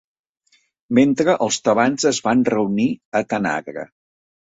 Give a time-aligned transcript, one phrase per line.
[0.99, 2.91] Mentre els tebans es van reunir
[3.23, 3.91] a Tanagra.